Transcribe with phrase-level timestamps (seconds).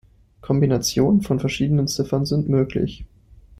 [0.41, 3.05] Kombinationen von verschiedenen Ziffern sind möglich.